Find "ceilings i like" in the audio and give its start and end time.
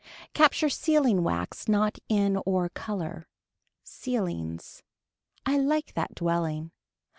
3.83-5.93